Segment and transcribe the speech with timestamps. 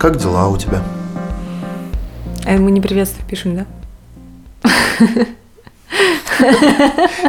[0.00, 0.82] Как дела у тебя?
[2.46, 3.66] А мы не приветствие пишем, да?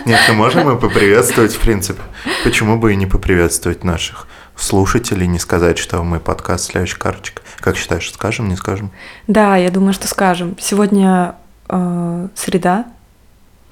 [0.05, 2.01] Нет, ну можем мы поприветствовать, в принципе.
[2.45, 4.25] Почему бы и не поприветствовать наших
[4.55, 7.41] слушателей, не сказать, что мы подкаст «Следующая карточка».
[7.59, 8.91] Как считаешь, скажем, не скажем?
[9.27, 10.55] Да, я думаю, что скажем.
[10.57, 11.35] Сегодня
[11.67, 12.85] э, среда.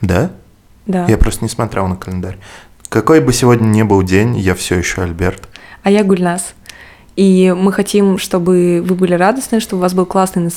[0.01, 0.29] Да?
[0.87, 1.05] Да.
[1.05, 2.37] Я просто не смотрел на календарь.
[2.89, 5.47] Какой бы сегодня ни был день, я все еще Альберт.
[5.83, 6.53] А я Гульнас.
[7.19, 10.49] И мы хотим, чтобы вы были радостны, чтобы у вас был классный.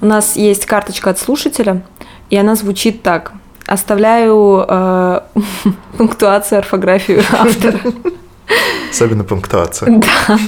[0.00, 1.82] У нас есть карточка от слушателя,
[2.30, 3.32] и она звучит так.
[3.66, 5.20] Оставляю э,
[5.98, 7.80] пунктуацию, орфографию автора.
[8.88, 9.98] Особенно пунктуация.
[9.98, 10.38] Да.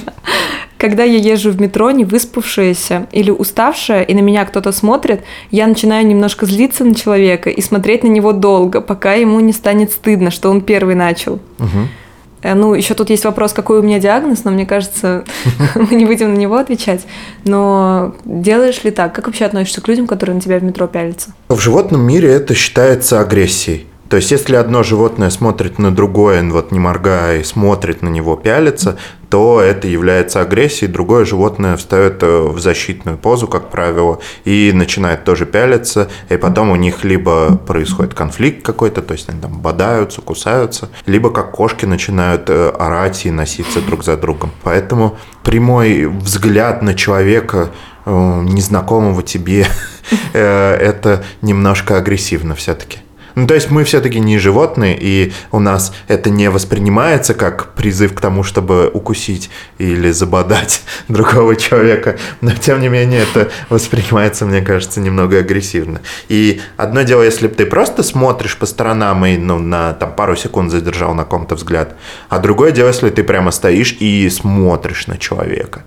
[0.77, 5.67] Когда я езжу в метро, не выспавшаяся или уставшая, и на меня кто-то смотрит, я
[5.67, 10.31] начинаю немножко злиться на человека и смотреть на него долго, пока ему не станет стыдно,
[10.31, 11.39] что он первый начал.
[11.59, 11.87] Угу.
[12.43, 15.25] Ну, еще тут есть вопрос, какой у меня диагноз, но мне кажется,
[15.75, 17.01] мы не будем на него отвечать.
[17.43, 19.13] Но делаешь ли так?
[19.13, 21.31] Как вообще относишься к людям, которые на тебя в метро пялятся?
[21.49, 23.87] В животном мире это считается агрессией.
[24.09, 28.37] То есть, если одно животное смотрит на другое, вот не моргая, и смотрит на него,
[28.37, 28.97] пялится,
[29.29, 30.89] то это является агрессией.
[30.89, 36.69] Другое животное встает э, в защитную позу, как правило, и начинает тоже пялиться, и потом
[36.69, 41.85] у них либо происходит конфликт какой-то, то есть они там бодаются, кусаются, либо как кошки
[41.85, 44.51] начинают э, орать и носиться друг за другом.
[44.63, 47.71] Поэтому прямой взгляд на человека,
[48.05, 49.67] э, незнакомого тебе,
[50.33, 52.99] это немножко агрессивно все-таки.
[53.37, 58.15] Ну, то есть мы все-таки не животные, и у нас это не воспринимается как призыв
[58.15, 64.61] к тому, чтобы укусить или забодать другого человека, но тем не менее это воспринимается, мне
[64.61, 66.01] кажется, немного агрессивно.
[66.29, 70.71] И одно дело, если ты просто смотришь по сторонам и ну, на там, пару секунд
[70.71, 71.95] задержал на ком-то взгляд,
[72.29, 75.83] а другое дело, если ты прямо стоишь и смотришь на человека.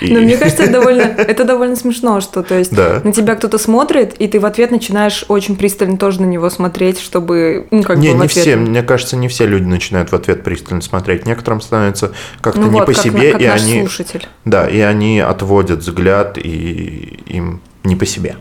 [0.00, 3.00] Но мне кажется, это довольно, это довольно смешно, что то есть да.
[3.04, 7.00] на тебя кто-то смотрит, и ты в ответ начинаешь очень пристально тоже на него смотреть,
[7.00, 8.44] чтобы ну, как не, бы не ответ...
[8.44, 11.26] все, мне кажется, не все люди начинают в ответ пристально смотреть.
[11.26, 13.80] Некоторым становится как-то ну не вот, по как, себе, как и они.
[13.80, 14.26] слушатель.
[14.44, 18.36] Да, и они отводят взгляд, и им не по себе.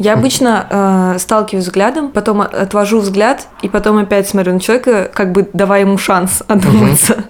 [0.00, 5.30] Я обычно э, сталкиваюсь взглядом, потом отвожу взгляд, и потом опять смотрю на человека, как
[5.32, 7.24] бы давая ему шанс одуматься.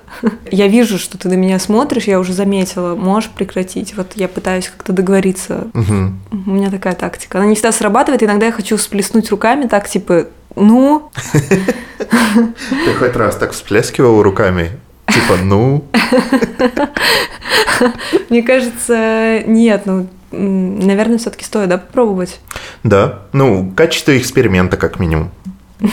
[0.52, 3.96] Я вижу, что ты на меня смотришь, я уже заметила, можешь прекратить.
[3.96, 5.66] Вот я пытаюсь как-то договориться.
[5.74, 7.38] У меня такая тактика.
[7.38, 13.34] Она не всегда срабатывает, иногда я хочу всплеснуть руками так, типа, ну, Ты хоть раз
[13.34, 14.70] так всплескивал руками?
[15.12, 15.84] Типа, ну,
[18.28, 22.40] мне кажется, нет, ну, наверное, все-таки стоит, да, попробовать.
[22.84, 23.20] да.
[23.32, 25.30] Ну, в качестве эксперимента, как минимум.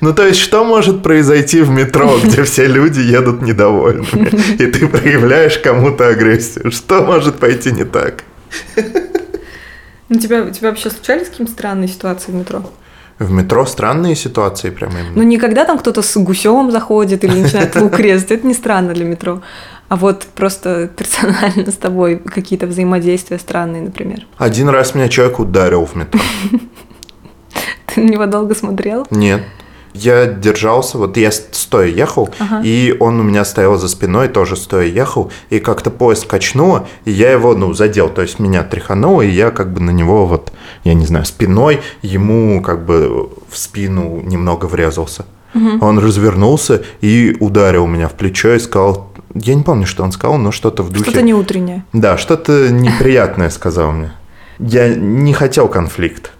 [0.00, 4.28] Ну, то есть, что может произойти в метро, где все люди едут недовольными,
[4.62, 6.70] и ты проявляешь кому-то агрессию?
[6.72, 8.24] Что может пойти не так?
[10.10, 12.70] Ну, тебя, у тебя вообще случались какие-то странные ситуации в метро?
[13.18, 15.12] В метро странные ситуации прямо именно.
[15.14, 18.92] Ну, не когда там кто-то с гусем заходит или начинает лук резать, это не странно
[18.92, 19.40] для метро.
[19.88, 24.26] А вот просто персонально с тобой какие-то взаимодействия странные, например.
[24.38, 26.20] Один раз меня человек ударил в метро.
[27.86, 29.06] Ты на него долго смотрел?
[29.10, 29.42] Нет.
[29.94, 32.60] Я держался, вот я стоя ехал, Ага.
[32.64, 37.12] и он у меня стоял за спиной, тоже стоя ехал, и как-то поезд качнуло, и
[37.12, 40.52] я его, ну, задел, то есть меня тряхануло, и я как бы на него вот,
[40.82, 45.24] я не знаю, спиной ему как бы в спину немного врезался.
[45.80, 50.36] Он развернулся и ударил меня в плечо и сказал, я не помню, что он сказал,
[50.36, 51.04] но что-то в духе...
[51.04, 51.84] Что-то не утреннее.
[51.92, 54.12] Да, что-то неприятное сказал мне.
[54.58, 56.32] Я не хотел конфликт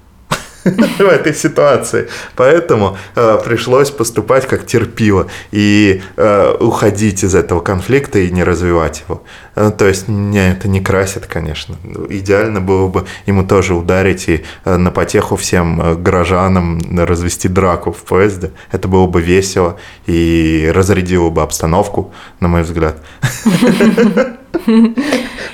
[0.98, 8.18] в этой ситуации, поэтому э, пришлось поступать как терпило и э, уходить из этого конфликта
[8.18, 9.22] и не развивать его.
[9.56, 11.76] Э, то есть меня это не красит, конечно.
[12.08, 17.92] Идеально было бы ему тоже ударить и э, на потеху всем э, горожанам развести драку
[17.92, 18.52] в поезде.
[18.72, 22.96] Это было бы весело и разрядило бы обстановку, на мой взгляд.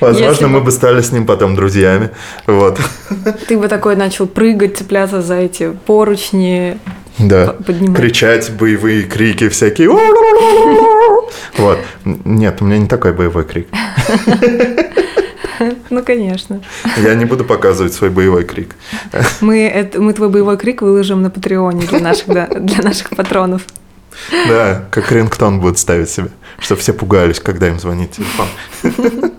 [0.01, 2.11] Возможно, Если мы бы- стали с ним потом друзьями.
[2.47, 2.79] Вот.
[3.49, 6.79] Ты бы такой начал прыгать, цепляться за эти поручни,
[7.19, 7.55] Да.
[7.67, 7.97] поднимать.
[7.97, 9.91] Кричать боевые крики всякие.
[11.59, 11.79] Вот.
[12.05, 13.69] Нет, у меня не такой боевой крик.
[15.91, 16.63] Ну, конечно.
[16.97, 18.77] Я не буду показывать свой боевой крик.
[19.43, 23.63] Мы, это, мы твой боевой крик выложим на Патреоне для наших, да, для наших патронов.
[24.49, 26.29] Да, как рингтон будут ставить себе,
[26.61, 28.47] чтобы все пугались, когда им звонит телефон.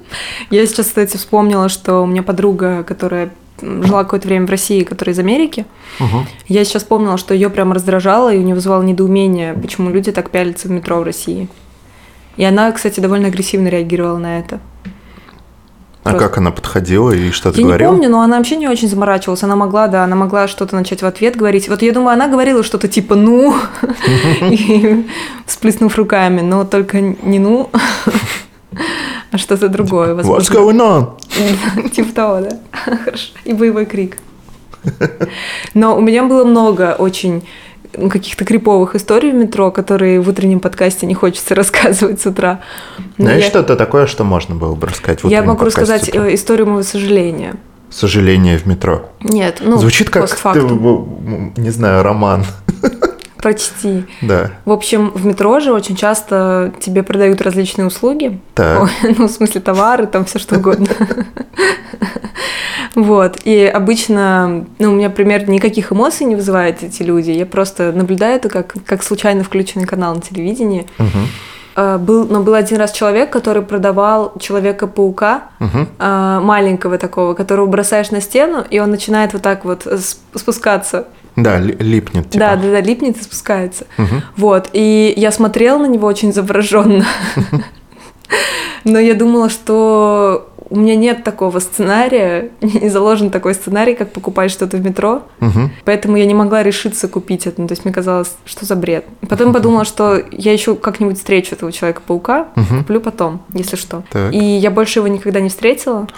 [0.50, 3.32] Я сейчас, кстати, вспомнила, что у меня подруга, которая
[3.62, 5.66] жила какое-то время в России, которая из Америки.
[6.00, 6.28] Мгм.
[6.48, 10.32] Я сейчас вспомнила, что ее прям раздражало и у нее вызывало недоумение, почему люди так
[10.32, 11.48] пялятся в метро в России.
[12.38, 14.60] И она, кстати, довольно агрессивно реагировала на это.
[16.04, 17.92] А Просто- как она подходила и что-то Я говорила?
[17.92, 19.44] не помню, но она вообще не очень заморачивалась.
[19.44, 21.70] Она могла, да, она могла что-то начать в ответ говорить.
[21.70, 23.56] Вот я думаю, она говорила что-то типа «ну»,
[24.42, 25.06] и
[25.46, 27.70] всплеснув руками, но только не «ну»,
[29.32, 30.14] а что-то другое.
[30.16, 30.54] What's возможно.
[30.56, 31.90] going on?
[31.92, 32.58] Типа того, да.
[33.06, 33.34] Хорошо.
[33.46, 34.18] И боевой крик.
[35.76, 37.48] Но у меня было много очень
[38.10, 42.62] каких-то криповых историй в метро, которые в утреннем подкасте не хочется рассказывать с утра.
[43.18, 45.94] Но Знаешь, я- что-то такое, что можно было бы рассказать в Я утреннем могу подкасте
[45.94, 47.56] рассказать э, историю моего сожаления.
[47.90, 49.10] Сожаление в метро.
[49.22, 52.46] Нет, ну, Звучит как, ты, не знаю, роман.
[53.42, 54.06] Почти.
[54.22, 54.52] Да.
[54.66, 58.40] В общем, в метро же очень часто тебе продают различные услуги.
[58.54, 58.84] Так.
[58.84, 60.88] Ой, ну, в смысле, товары, там все что угодно.
[62.96, 63.38] Вот.
[63.46, 67.32] И обычно, ну, у меня примерно никаких эмоций не вызывают эти люди.
[67.32, 70.86] Я просто наблюдаю это как, как случайно включенный канал на телевидении.
[71.74, 75.44] А, Был, но был один раз человек, который продавал Человека-паука,
[76.00, 81.08] а, маленького такого, которого бросаешь на стену, и он начинает вот так вот сп- спускаться.
[81.36, 82.30] Да, ли- липнет.
[82.30, 82.40] Типа.
[82.46, 83.86] Да, да, да, липнет и спускается.
[83.98, 84.22] Мгм.
[84.38, 87.06] Вот, и я смотрела на него очень завороженно.
[88.84, 94.52] Но я думала, что у меня нет такого сценария, не заложен такой сценарий, как покупать
[94.52, 95.70] что-то в метро, Мгм.
[95.84, 97.62] поэтому я не могла решиться купить это.
[97.62, 99.06] Ну, то есть мне казалось, что за бред.
[99.30, 102.80] Потом подумала, что я еще как-нибудь встречу этого Человека-паука, Мгм.
[102.80, 104.04] куплю потом, если что.
[104.12, 104.34] Так.
[104.34, 106.08] И я больше его никогда не встретила.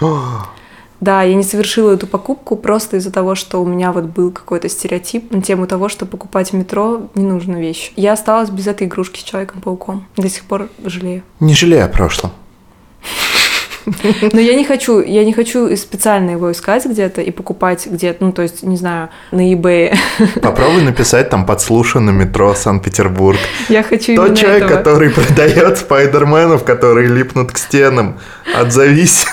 [1.00, 4.68] Да, я не совершила эту покупку просто из-за того, что у меня вот был какой-то
[4.68, 7.92] стереотип на тему того, что покупать в метро не нужную вещь.
[7.96, 10.06] Я осталась без этой игрушки с Человеком-пауком.
[10.16, 11.22] До сих пор жалею.
[11.40, 12.30] Не жалей о прошлом.
[14.32, 18.32] Но я не хочу, я не хочу специально его искать где-то и покупать где-то, ну,
[18.32, 19.94] то есть, не знаю, на eBay.
[20.42, 23.38] Попробуй написать там подслушано метро Санкт-Петербург.
[23.68, 24.78] Я хочу Тот человек, этого.
[24.78, 28.18] который продает спайдерменов, которые липнут к стенам.
[28.54, 29.26] Отзовись.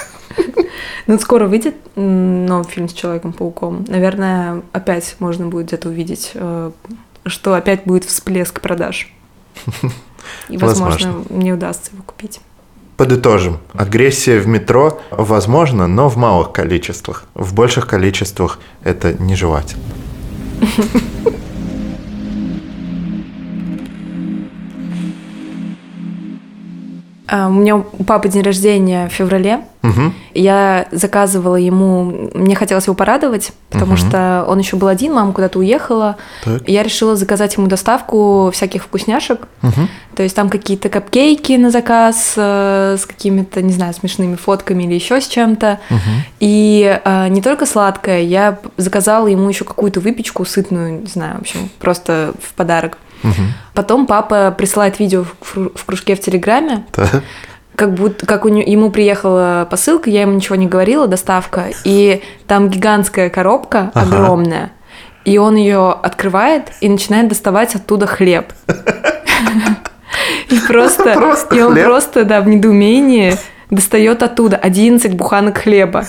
[1.08, 3.86] Ну, скоро выйдет новый фильм с Человеком-пауком.
[3.88, 6.72] Наверное, опять можно будет где-то увидеть, э,
[7.26, 9.12] что опять будет всплеск продаж.
[10.50, 11.36] И, возможно, Возможно.
[11.36, 12.40] мне удастся его купить.
[12.98, 13.58] Подытожим.
[13.74, 17.26] Агрессия в метро возможно, но в малых количествах.
[17.34, 19.84] В больших количествах это нежелательно.
[27.32, 29.62] У меня у папы день рождения в феврале.
[29.84, 30.14] Мгм.
[30.34, 33.98] Я заказывала ему, мне хотелось его порадовать, потому Мгм.
[33.98, 36.18] что он еще был один, мама куда-то уехала.
[36.44, 36.68] Так.
[36.68, 39.48] Я решила заказать ему доставку всяких вкусняшек.
[39.62, 39.88] Мгм.
[40.16, 44.94] То есть там какие-то капкейки на заказ э, с какими-то, не знаю, смешными фотками или
[44.96, 45.80] еще с чем-то.
[45.90, 46.02] Мгм.
[46.42, 51.42] И э, не только сладкое, я заказала ему еще какую-то выпечку сытную, не знаю, в
[51.42, 52.98] общем, просто в подарок.
[53.24, 53.54] Мгм.
[53.74, 56.84] Потом папа присылает видео в, кружке в Телеграме,
[57.76, 62.22] как будто как у него, ему приехала посылка, я ему ничего не говорила, доставка, и
[62.48, 64.06] там гигантская коробка Ага.
[64.16, 64.72] огромная,
[65.26, 68.52] и он ее открывает и начинает доставать оттуда хлеб.
[70.50, 71.86] И просто, Просто и он хлеб?
[71.86, 73.36] просто, да, в недоумении
[73.70, 76.06] достает оттуда 11 буханок хлеба.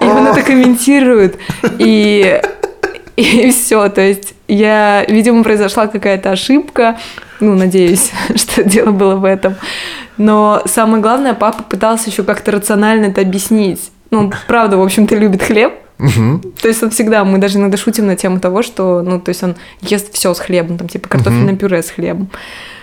[0.00, 1.38] И он это комментирует.
[1.78, 2.40] И,
[3.18, 3.88] и все.
[3.88, 6.98] То есть я, видимо, произошла какая-то ошибка.
[7.40, 9.56] Ну, надеюсь, что дело было в этом.
[10.16, 13.90] Но самое главное, папа пытался еще как-то рационально это объяснить.
[14.10, 15.74] Ну, правда, в общем-то, любит хлеб.
[15.98, 16.40] Мгм.
[16.62, 19.42] То есть он всегда, мы даже иногда шутим на тему того, что, ну, то есть
[19.42, 22.30] он ест все с хлебом, там, типа картофельное пюре с хлебом.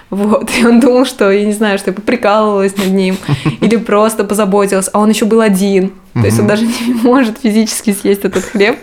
[0.09, 3.17] Вот, и он думал, что, я не знаю, что я поприкалывалась над ним,
[3.61, 7.93] или просто позаботилась, а он еще был один, то есть он даже не может физически
[7.93, 8.77] съесть этот хлеб.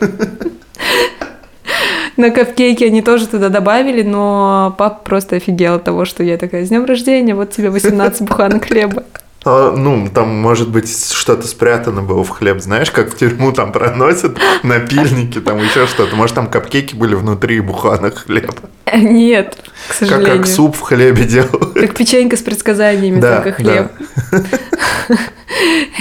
[2.17, 6.65] На капкейки они тоже туда добавили, но папа просто офигел от того, что я такая,
[6.65, 9.05] с днем рождения, вот тебе 18 буханок хлеба.
[9.45, 12.61] А, ну, там, может быть, что-то спрятано было в хлеб.
[12.61, 16.15] Знаешь, как в тюрьму там проносят напильники, там еще что-то.
[16.15, 18.55] Может, там капкейки были внутри буханок хлеба.
[18.95, 20.37] Нет, к Как, сожалению.
[20.39, 21.73] как суп в хлебе делают.
[21.75, 23.91] Как печенька с предсказаниями, Да, только хлеб.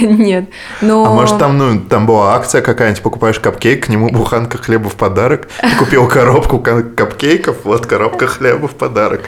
[0.00, 0.46] Нет,
[0.80, 1.04] но...
[1.04, 4.94] А может, там, ну, там была акция какая-нибудь, покупаешь капкейк, к нему буханка хлеба в
[4.96, 5.48] подарок.
[5.60, 9.22] Ты купил коробку ка- капкейков, вот коробка хлеба в подарок.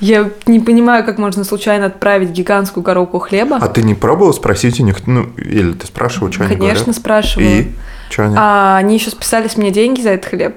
[0.00, 3.56] Я не понимаю, как можно случайно отправить гигантскую коробку хлеба.
[3.60, 6.96] А ты не пробовал спросить у них, ну, или ты спрашивал, что они Конечно, говорят?
[6.96, 7.48] спрашивала.
[7.48, 7.70] И?
[8.10, 8.36] Что они?
[8.38, 10.56] А они еще списали с меня деньги за этот хлеб.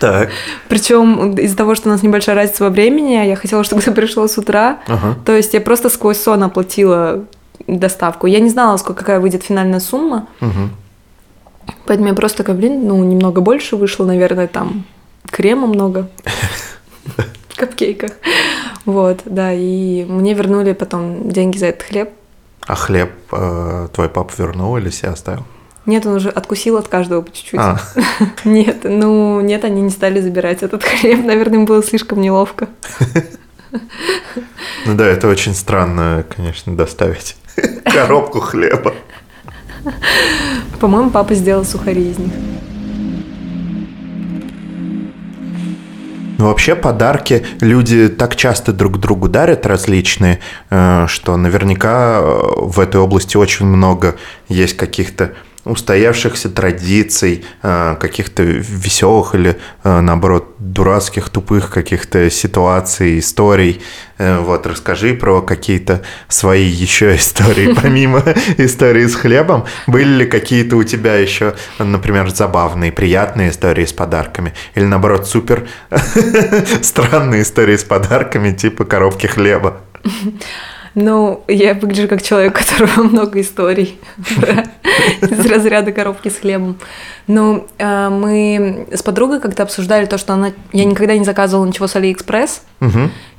[0.00, 0.30] Так.
[0.68, 4.28] Причем из-за того, что у нас небольшая разница во времени, я хотела, чтобы ты пришел
[4.28, 4.80] с утра.
[4.86, 5.14] Ага.
[5.24, 7.24] То есть я просто сквозь сон оплатила
[7.66, 8.26] доставку.
[8.26, 10.26] Я не знала, сколько какая выйдет финальная сумма.
[10.40, 10.70] Мгм.
[11.86, 14.84] Поэтому я просто такая, блин, ну, немного больше вышло, наверное, там
[15.30, 16.08] крема много
[17.48, 18.12] в капкейках.
[18.84, 22.10] Вот, да, и мне вернули потом деньги за этот хлеб.
[22.66, 25.44] А хлеб э, твой папа вернул или себе оставил?
[25.86, 27.60] Нет, он уже откусил от каждого по чуть-чуть.
[27.60, 27.78] А,
[28.44, 31.24] Нет, ну, нет, они не стали забирать этот хлеб.
[31.24, 32.68] Наверное, им было слишком неловко.
[34.86, 37.36] ну да, это очень странно, конечно, доставить
[37.84, 38.94] коробку хлеба.
[40.80, 42.32] По-моему, папа сделал сухари из них.
[46.36, 52.80] Ну, вообще подарки люди так часто друг другу дарят различные, э, что наверняка э, в
[52.80, 54.16] этой области очень много
[54.48, 55.32] есть каких-то
[55.64, 63.80] устоявшихся традиций, э, каких-то веселых или, э, наоборот, дурацких, тупых каких-то ситуаций, историй.
[64.18, 68.22] Э, Вот, расскажи про какие-то свои еще истории, помимо
[68.58, 69.64] истории с хлебом.
[69.86, 74.52] Были ли какие-то у тебя еще, например, забавные, приятные истории с подарками?
[74.74, 75.66] Или, наоборот, супер
[76.82, 79.80] странные истории с подарками, типа коробки хлеба?
[80.94, 83.98] Ну, я выгляжу как человек, у которого много историй
[85.22, 86.76] из разряда коробки с хлебом.
[87.26, 90.52] Ну, э, мы с подругой как-то обсуждали то, что она...
[90.72, 92.62] Я никогда не заказывала ничего с Алиэкспресс,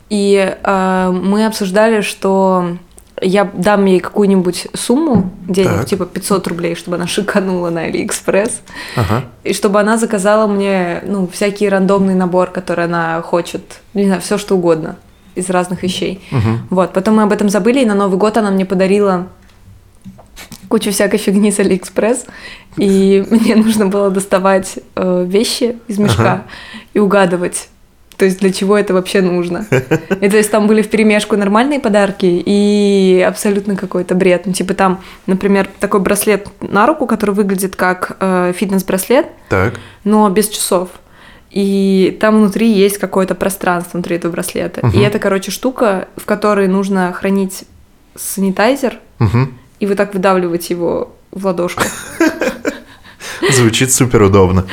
[0.10, 2.78] и э, мы обсуждали, что
[3.22, 5.86] я дам ей какую-нибудь сумму денег, Так.
[5.86, 8.62] типа 500 рублей, чтобы она шиканула на Алиэкспресс,
[8.98, 9.24] Ага.
[9.46, 14.38] и чтобы она заказала мне, ну, всякий рандомный набор, который она хочет, не знаю, все
[14.38, 14.98] что угодно
[15.36, 16.22] из разных вещей.
[16.32, 16.68] Мгм.
[16.70, 19.28] Вот, потом мы об этом забыли, и на Новый год она мне подарила
[20.68, 22.26] кучу всякой фигни с Алиэкспресс,
[22.78, 26.44] и мне нужно было доставать э, вещи из мешка Ага.
[26.94, 27.70] и угадывать,
[28.18, 29.66] то есть для чего это вообще нужно.
[30.22, 34.44] И то есть там были в перемешку нормальные подарки и абсолютно какой-то бред.
[34.46, 39.76] Ну, типа там, например, такой браслет на руку, который выглядит как э, фитнес-браслет, Так.
[40.04, 40.90] но без часов.
[41.56, 44.82] И там внутри есть какое-то пространство внутри этого браслета.
[44.82, 45.02] И Мгм.
[45.04, 47.64] это, короче, штука, в которой нужно хранить
[48.16, 49.58] санитайзер Мгм.
[49.80, 51.84] и вот так выдавливать его в ладошку.
[53.52, 54.66] Звучит супер удобно.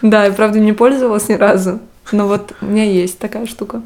[0.00, 1.80] Да, я, правда, не пользовалась ни разу.
[2.12, 3.82] Но вот у меня есть такая штука.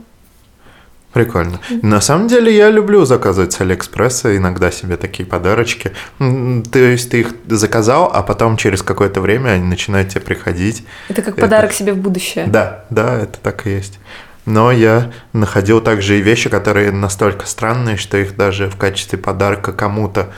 [1.13, 1.61] Прикольно.
[1.83, 5.93] На самом деле я люблю заказывать с Алиэкспресса иногда себе такие подарочки.
[6.19, 10.85] То есть ты их заказал, а потом через какое-то время они начинают тебе приходить.
[11.09, 12.47] Это как Это- подарок себе в будущее.
[12.47, 13.99] Да, да, это так и есть.
[14.45, 19.73] Но я находил также и вещи, которые настолько странные, что их даже в качестве подарка
[19.73, 20.29] кому-то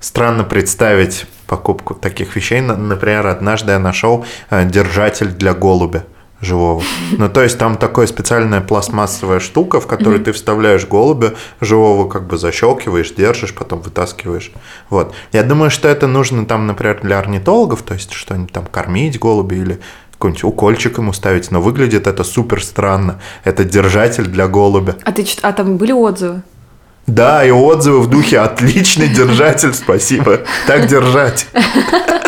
[0.00, 2.60] странно представить покупку таких вещей.
[2.60, 6.04] На- Например, однажды я нашел э, держатель для голубя
[6.40, 6.82] живого.
[7.12, 12.26] Ну, то есть там такая специальная пластмассовая штука, в которую ты вставляешь голубя живого, как
[12.26, 14.52] бы защелкиваешь, держишь, потом вытаскиваешь.
[14.90, 15.14] Вот.
[15.32, 19.54] Я думаю, что это нужно там, например, для орнитологов, то есть что-нибудь там кормить голуби
[19.56, 19.80] или
[20.12, 23.20] какой-нибудь укольчик ему ставить, но выглядит это супер странно.
[23.44, 24.96] Это держатель для голубя.
[25.04, 26.42] А ты а там были отзывы?
[27.06, 31.46] Да, и отзывы в духе «отличный держатель, спасибо, так держать».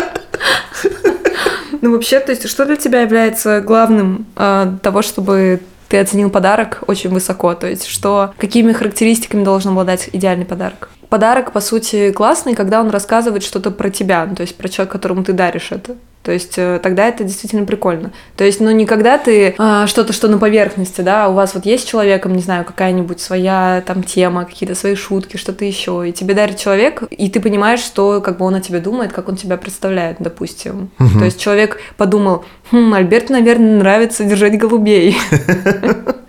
[1.89, 6.83] Ну, вообще, то есть, что для тебя является главным э, того, чтобы ты оценил подарок
[6.85, 7.55] очень высоко?
[7.55, 10.91] То есть, что какими характеристиками должен обладать идеальный подарок?
[11.09, 15.23] Подарок, по сути, классный, когда он рассказывает что-то про тебя, то есть про человека, которому
[15.23, 15.95] ты даришь это.
[16.23, 18.11] То есть э, тогда это действительно прикольно.
[18.35, 21.65] То есть, ну не когда ты а, что-то, что на поверхности, да, у вас вот
[21.65, 26.11] есть с человеком, не знаю, какая-нибудь своя там тема, какие-то свои шутки, что-то еще, и
[26.11, 29.37] тебе дарит человек, и ты понимаешь, что как бы он о тебе думает, как он
[29.37, 30.91] тебя представляет, допустим.
[30.97, 35.17] То есть человек подумал, хм, Альберту, наверное, нравится держать голубей.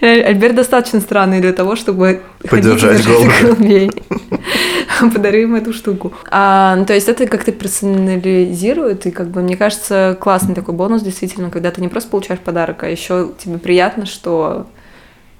[0.00, 3.54] Альберт достаточно странный для того, чтобы ходить и Подержать держать голубя.
[3.54, 3.90] голубей.
[5.14, 6.12] Подари им эту штуку.
[6.30, 11.02] А, ну, то есть это как-то персонализирует, и как бы мне кажется классный такой бонус
[11.02, 14.66] действительно, когда ты не просто получаешь подарок, а еще тебе приятно, что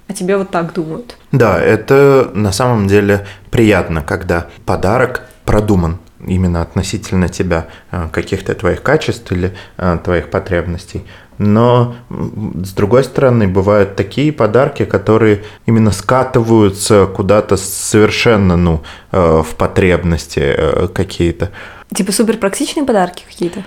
[0.06, 1.16] о тебе вот так думают.
[1.32, 8.82] Да, это на самом деле приятно, когда подарок продуман именно относительно тебя, э, каких-то твоих
[8.82, 11.04] качеств или э, твоих потребностей.
[11.38, 11.94] Но
[12.62, 20.40] с другой стороны, бывают такие подарки, которые именно скатываются куда-то совершенно, ну, э, в потребности
[20.40, 21.50] э, какие-то.
[21.94, 23.64] Типа супер практичные подарки какие-то.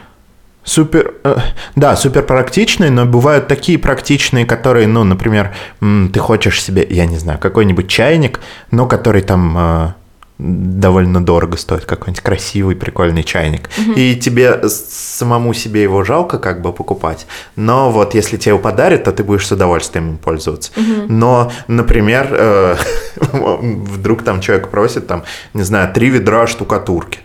[0.64, 1.38] Супер, э,
[1.76, 7.18] да, супер практичные, но бывают такие практичные, которые, ну, например, ты хочешь себе, я не
[7.18, 8.40] знаю, какой-нибудь чайник,
[8.72, 9.96] но который там
[10.38, 13.70] довольно дорого стоит какой-нибудь красивый, прикольный чайник.
[13.96, 17.26] И тебе самому себе его жалко как бы покупать.
[17.56, 20.72] Но вот если тебе его подарят, то ты будешь с удовольствием им пользоваться.
[21.08, 22.76] Но, например, э,
[23.34, 27.20] вдруг там человек просит, там, не знаю, три ведра штукатурки.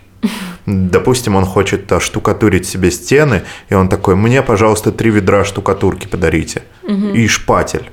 [0.65, 6.63] Допустим, он хочет штукатурить себе стены, и он такой, мне, пожалуйста, три ведра штукатурки подарите.
[6.87, 7.91] И шпатель.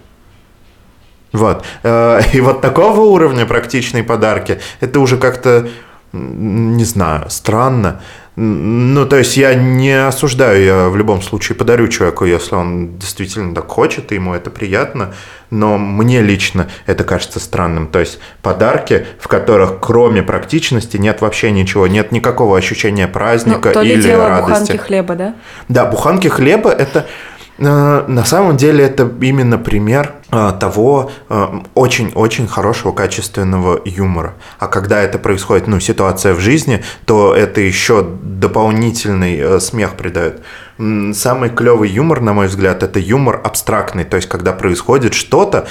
[1.33, 1.65] Вот.
[1.83, 5.69] Э, и вот такого уровня практичные подарки, это уже как-то,
[6.13, 8.01] не знаю, странно.
[8.37, 13.55] Ну, то есть я не осуждаю, я в любом случае подарю человеку, если он действительно
[13.55, 15.13] так хочет, и ему это приятно,
[15.51, 17.89] но мне лично это кажется странным.
[17.89, 23.75] То есть подарки, в которых кроме практичности нет вообще ничего, нет никакого ощущения праздника ну,
[23.75, 24.73] то ли или дело радости.
[24.73, 25.35] буханки хлеба, да?
[25.69, 27.07] Да, буханки хлеба это
[27.61, 34.35] на самом деле это именно пример э, того э, очень-очень хорошего качественного юмора.
[34.59, 40.43] А когда это происходит, ну, ситуация в жизни, то это еще дополнительный смех придает.
[41.15, 45.67] Самый клевый юмор, на мой взгляд, это юмор абстрактный, то есть когда происходит что-то,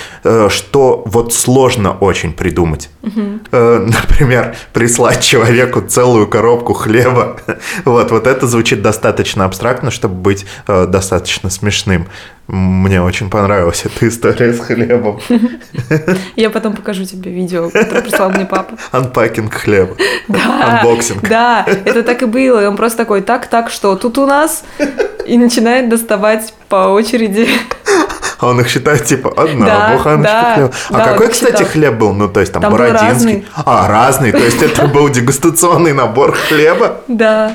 [0.50, 2.90] что вот сложно очень придумать.
[3.04, 3.22] Угу.
[3.52, 7.38] Например, прислать человеку целую коробку хлеба.
[7.86, 12.08] Вот, вот это звучит достаточно абстрактно, чтобы быть достаточно смешным.
[12.52, 15.22] Мне очень понравилась эта история с хлебом.
[16.36, 18.76] Я потом покажу тебе видео, которое прислал мне папа.
[18.92, 19.96] Unpacking хлеба.
[20.28, 20.80] Да.
[20.80, 21.28] Unboxing.
[21.28, 22.64] Да, это так и было.
[22.64, 24.64] И он просто такой, так, так, что тут у нас?
[25.28, 27.48] И начинает доставать по очереди.
[28.40, 30.74] А он их считает типа одна да, буханочка да, хлеба.
[30.92, 31.68] А да, какой, кстати, считал.
[31.68, 32.14] хлеб был?
[32.14, 33.46] Ну, то есть там, там бородинский.
[33.54, 34.32] А, разный.
[34.32, 37.02] То есть это был дегустационный набор хлеба?
[37.10, 37.54] Да.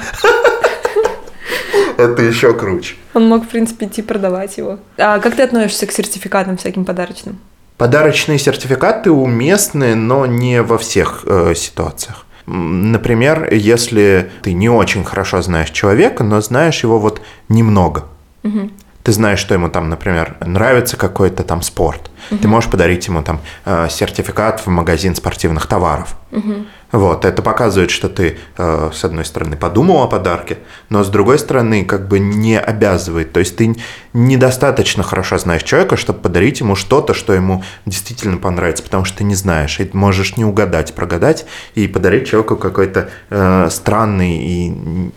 [1.96, 2.96] Это еще круче.
[3.14, 4.78] Он мог, в принципе, идти продавать его.
[4.98, 7.38] А как ты относишься к сертификатам всяким подарочным?
[7.76, 12.24] Подарочные сертификаты уместны, но не во всех э, ситуациях.
[12.46, 18.04] Например, если ты не очень хорошо знаешь человека, но знаешь его вот немного.
[18.42, 18.70] Угу.
[19.02, 22.10] Ты знаешь, что ему там, например, нравится какой-то там спорт.
[22.30, 22.40] Угу.
[22.40, 26.16] Ты можешь подарить ему там э, сертификат в магазин спортивных товаров.
[26.32, 26.66] Угу.
[26.94, 30.58] Вот, это показывает, что ты, э, с одной стороны, подумал о подарке,
[30.90, 33.32] но с другой стороны, как бы не обязывает.
[33.32, 33.74] То есть ты
[34.12, 39.24] недостаточно хорошо знаешь человека, чтобы подарить ему что-то, что ему действительно понравится, потому что ты
[39.24, 45.10] не знаешь, и можешь не угадать, прогадать и подарить человеку какой-то э, странный и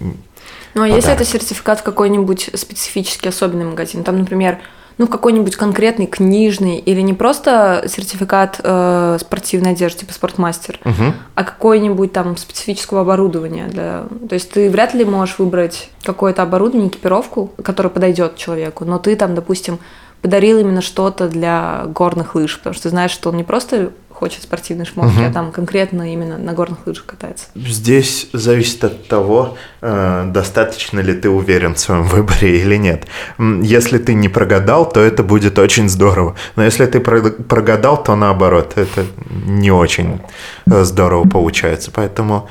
[0.73, 4.59] ну, а если это сертификат в какой-нибудь специфический особенный магазин, там, например,
[4.97, 11.13] ну, какой-нибудь конкретный книжный или не просто сертификат э, спортивной одежды, типа спортмастер, угу.
[11.35, 13.67] а какой-нибудь там специфического оборудования.
[13.67, 14.05] Для...
[14.27, 19.15] То есть ты вряд ли можешь выбрать какое-то оборудование, экипировку, которое подойдет человеку, но ты
[19.15, 19.79] там, допустим,
[20.21, 24.41] подарил именно что-то для горных лыж, потому что ты знаешь, что он не просто хочет
[24.41, 25.25] спортивный шмотки, угу.
[25.25, 27.45] а там конкретно именно на горных лыжах катается.
[27.53, 33.05] Здесь зависит от того, э, достаточно ли ты уверен в своем выборе или нет.
[33.37, 36.35] Если ты не прогадал, то это будет очень здорово.
[36.55, 39.05] Но если ты прогадал, то наоборот, это
[39.45, 40.19] не очень
[40.65, 41.91] э, здорово получается.
[41.93, 42.49] Поэтому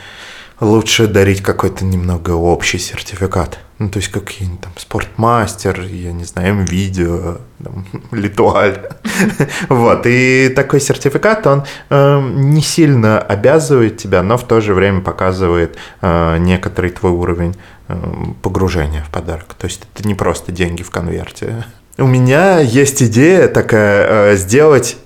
[0.61, 3.59] лучше дарить какой-то немного общий сертификат.
[3.79, 7.39] Ну, то есть какие-нибудь там спортмастер, я не знаю, М-видео,
[8.11, 8.89] Литуаль.
[9.69, 15.03] вот, и такой сертификат, он э, не сильно обязывает тебя, но в то же время
[15.03, 17.55] показывает э, некоторый твой уровень
[17.89, 17.97] э,
[18.43, 19.55] погружения в подарок.
[19.55, 21.67] То есть это не просто деньги в конверте.
[21.99, 24.97] У меня есть идея такая, э, сделать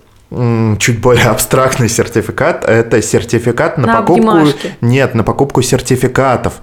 [0.78, 2.64] чуть более абстрактный сертификат.
[2.64, 4.30] Это сертификат на, на покупку...
[4.30, 4.76] Обнимашки.
[4.80, 6.60] Нет, на покупку сертификатов.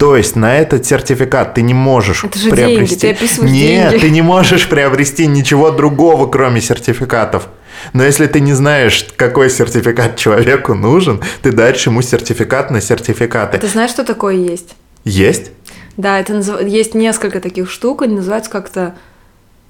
[0.00, 2.96] То есть на этот сертификат ты не можешь Это же приобрести.
[2.96, 4.00] Деньги, ты Нет, деньги.
[4.00, 7.48] ты не можешь приобрести ничего другого, кроме сертификатов.
[7.92, 13.58] Но если ты не знаешь, какой сертификат человеку нужен, ты даришь ему сертификат на сертификаты.
[13.58, 14.74] А ты знаешь, что такое есть?
[15.04, 15.50] Есть?
[15.98, 16.62] Да, это назыв...
[16.62, 18.94] есть несколько таких штук, они называются как-то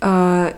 [0.01, 0.53] э,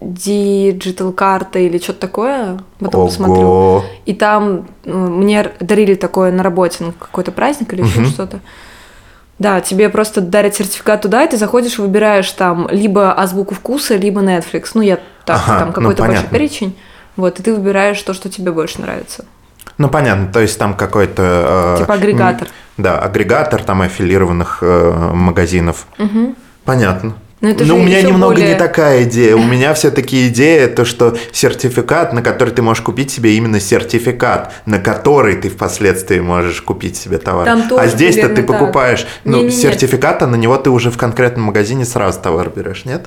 [0.00, 3.08] digital карта или что-то такое, потом Ого.
[3.08, 3.82] посмотрю.
[4.04, 8.08] И там мне дарили такое на работе, на какой-то праздник или еще угу.
[8.08, 8.40] что-то.
[9.38, 14.22] Да, тебе просто дарят сертификат туда, и ты заходишь выбираешь там либо азбуку вкуса, либо
[14.22, 14.70] Netflix.
[14.74, 16.78] Ну, я так, ага, там ну, какой-то ну, большой перечень.
[17.16, 19.24] Вот, и ты выбираешь то, что тебе больше нравится.
[19.78, 21.76] Ну, понятно, то есть там какой-то...
[21.76, 22.48] Э, типа агрегатор.
[22.78, 25.86] Да, агрегатор там аффилированных э, магазинов.
[25.98, 26.34] Угу.
[26.64, 27.14] Понятно.
[27.40, 28.48] Но, это Но у меня немного более...
[28.48, 29.36] не такая идея.
[29.36, 34.54] У меня все-таки идея, то, что сертификат, на который ты можешь купить себе именно сертификат,
[34.64, 37.44] на который ты впоследствии можешь купить себе товар.
[37.44, 39.10] Там а здесь-то ты покупаешь так.
[39.24, 42.86] ну, не, не, сертификат, а на него ты уже в конкретном магазине сразу товар берешь,
[42.86, 43.06] нет?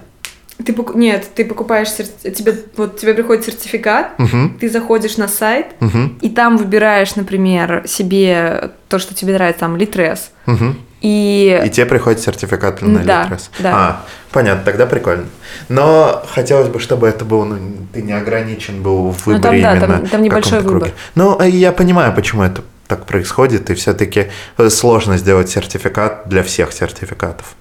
[0.63, 1.89] Ты пок- Нет, ты покупаешь...
[1.89, 7.15] сер- Тебе, вот, тебе приходит сертификат, Мгм, ты заходишь на сайт, мгм, и там выбираешь,
[7.15, 10.32] например, себе то, что тебе нравится, там, Литрес.
[10.46, 10.78] мгм.
[11.02, 11.62] И...
[11.66, 13.50] И тебе приходит сертификат на Да, Литрес.
[13.60, 13.72] да.
[13.74, 15.26] А, понятно, тогда прикольно.
[15.70, 17.58] Но хотелось бы, чтобы это был, ну,
[17.94, 20.80] ты не ограничен был в Ну, выборе там, да, именно там- там небольшой выбор.
[20.82, 20.94] круге.
[21.16, 24.28] Ну, а я понимаю, почему это так происходит, и все-таки
[24.70, 27.54] сложно сделать сертификат для всех сертификатов.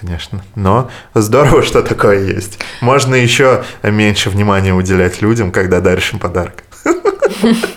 [0.00, 0.42] Конечно.
[0.56, 2.58] Но здорово, что такое есть.
[2.80, 6.64] Можно еще меньше внимания уделять людям, когда даришь им подарок.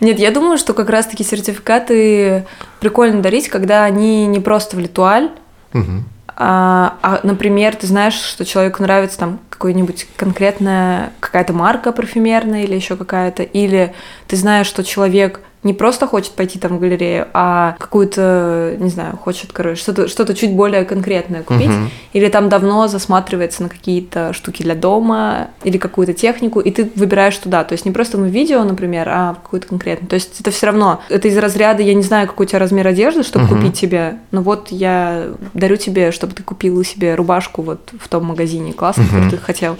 [0.00, 2.46] Нет, я думаю, что как раз-таки сертификаты
[2.80, 5.30] прикольно дарить, когда они не просто в литуаль,
[5.72, 6.04] Мгм.
[6.36, 12.74] а, а, например, ты знаешь, что человеку нравится там какой-нибудь конкретная какая-то марка парфюмерная или
[12.74, 13.92] еще какая-то, или
[14.26, 19.16] ты знаешь, что человек не просто хочет пойти там в галерею, а какую-то, не знаю,
[19.18, 21.90] хочет, короче, что-то что чуть более конкретное купить, Мгм.
[22.14, 27.36] или там давно засматривается на какие-то штуки для дома, или какую-то технику, и ты выбираешь
[27.36, 27.64] туда.
[27.64, 30.08] То есть не просто на видео, например, а какую-то конкретную.
[30.08, 32.86] То есть это все равно, это из разряда, я не знаю, какой у тебя размер
[32.86, 33.56] одежды, чтобы Мгм.
[33.56, 38.24] купить тебе, но вот я дарю тебе, чтобы ты купил себе рубашку вот в том
[38.24, 39.10] магазине классно, Мгм.
[39.10, 39.76] который ты хотел.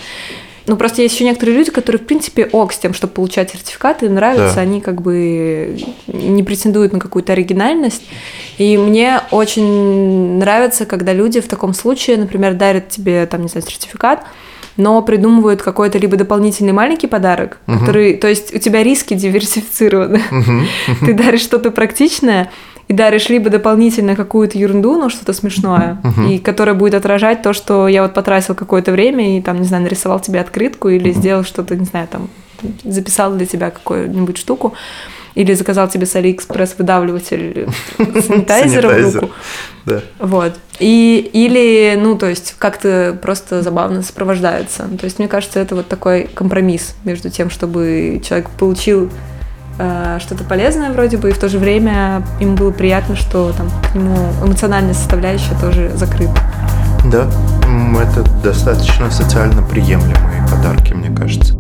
[0.70, 4.06] Ну, просто есть еще некоторые люди, которые, в принципе, ок с тем, чтобы получать сертификаты,
[4.06, 4.61] им нравится, Да.
[4.61, 8.02] они как бы не претендуют на какую-то оригинальность.
[8.56, 13.66] И мне очень нравится, когда люди в таком случае, например, дарят тебе, там, не знаю,
[13.66, 14.22] сертификат,
[14.76, 17.80] но придумывают какой-то либо дополнительный маленький подарок, Мгм.
[17.80, 20.22] который, то есть у тебя риски диверсифицированы.
[20.30, 20.66] Мгм.
[21.04, 22.48] Ты даришь что-то практичное,
[22.90, 26.29] и даришь либо дополнительно какую-то ерунду, но что-то смешное, Мгм.
[26.29, 29.85] и которое будет отражать то, что я вот потратил какое-то время и там, не знаю,
[29.85, 32.29] нарисовал тебе открытку или сделал что-то, не знаю, там
[32.83, 34.74] записал для тебя какую-нибудь штуку,
[35.37, 39.31] или заказал тебе с Алиэкспресс выдавливатель санитайзера в руку.
[39.87, 40.00] Да.
[40.18, 40.55] Вот.
[40.81, 44.88] И, или, ну, то есть, как-то просто забавно сопровождается.
[44.98, 49.11] То есть, мне кажется, это вот такой компромисс между тем, чтобы человек получил
[49.80, 53.70] э, что-то полезное вроде бы, и в то же время ему было приятно, что там
[53.90, 56.34] к нему эмоциональная составляющая тоже закрыта.
[57.04, 57.26] Да,
[57.98, 61.59] это достаточно социально приемлемые подарки, мне кажется.